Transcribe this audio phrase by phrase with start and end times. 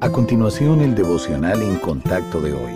[0.00, 2.72] A continuación, el devocional en contacto de hoy.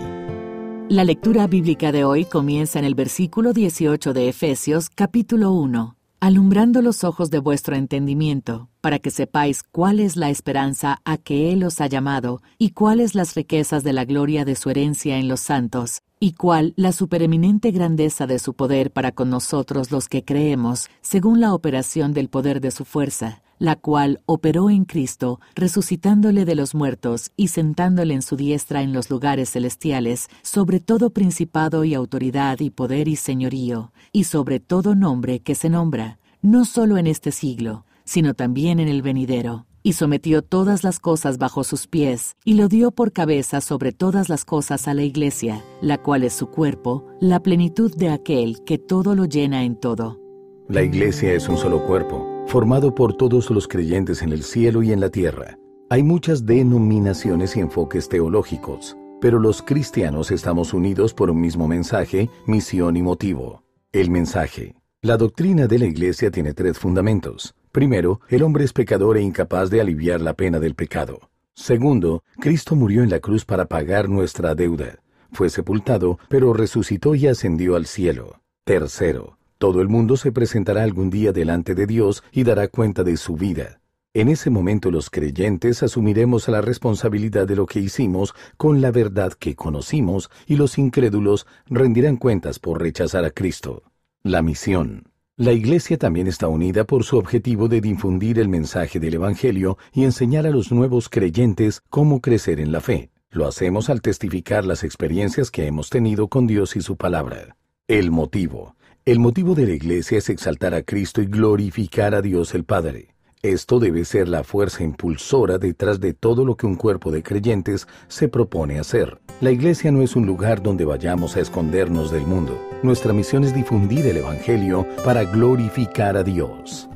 [0.89, 6.81] La lectura bíblica de hoy comienza en el versículo 18 de Efesios capítulo 1, alumbrando
[6.81, 11.63] los ojos de vuestro entendimiento, para que sepáis cuál es la esperanza a que Él
[11.63, 15.39] os ha llamado, y cuáles las riquezas de la gloria de su herencia en los
[15.39, 20.89] santos, y cuál la supereminente grandeza de su poder para con nosotros los que creemos,
[20.99, 26.53] según la operación del poder de su fuerza la cual operó en Cristo, resucitándole de
[26.53, 31.93] los muertos y sentándole en su diestra en los lugares celestiales, sobre todo principado y
[31.93, 37.07] autoridad y poder y señorío, y sobre todo nombre que se nombra, no solo en
[37.07, 42.37] este siglo, sino también en el venidero y sometió todas las cosas bajo sus pies,
[42.45, 46.33] y lo dio por cabeza sobre todas las cosas a la iglesia, la cual es
[46.33, 50.21] su cuerpo, la plenitud de aquel que todo lo llena en todo.
[50.69, 54.91] La iglesia es un solo cuerpo formado por todos los creyentes en el cielo y
[54.91, 55.57] en la tierra.
[55.89, 62.29] Hay muchas denominaciones y enfoques teológicos, pero los cristianos estamos unidos por un mismo mensaje,
[62.45, 63.63] misión y motivo.
[63.91, 64.75] El mensaje.
[65.01, 67.53] La doctrina de la Iglesia tiene tres fundamentos.
[67.71, 71.29] Primero, el hombre es pecador e incapaz de aliviar la pena del pecado.
[71.55, 74.99] Segundo, Cristo murió en la cruz para pagar nuestra deuda.
[75.31, 78.39] Fue sepultado, pero resucitó y ascendió al cielo.
[78.63, 83.15] Tercero, todo el mundo se presentará algún día delante de Dios y dará cuenta de
[83.15, 83.79] su vida.
[84.13, 89.31] En ese momento los creyentes asumiremos la responsabilidad de lo que hicimos con la verdad
[89.31, 93.83] que conocimos y los incrédulos rendirán cuentas por rechazar a Cristo.
[94.21, 95.03] La misión.
[95.37, 100.03] La Iglesia también está unida por su objetivo de difundir el mensaje del Evangelio y
[100.03, 103.11] enseñar a los nuevos creyentes cómo crecer en la fe.
[103.29, 107.55] Lo hacemos al testificar las experiencias que hemos tenido con Dios y su palabra.
[107.87, 108.75] El motivo.
[109.05, 113.09] El motivo de la Iglesia es exaltar a Cristo y glorificar a Dios el Padre.
[113.41, 117.85] Esto debe ser la fuerza impulsora detrás de todo lo que un cuerpo de creyentes
[118.07, 119.19] se propone hacer.
[119.41, 122.57] La iglesia no es un lugar donde vayamos a escondernos del mundo.
[122.81, 126.87] Nuestra misión es difundir el Evangelio para glorificar a Dios.